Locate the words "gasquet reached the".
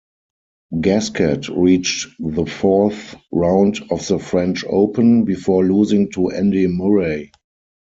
0.81-2.47